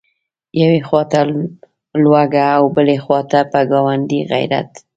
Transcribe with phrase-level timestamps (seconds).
[0.61, 1.19] یوې خواته
[2.03, 4.69] لوږه او بلې خواته په ګاونډي غیرت.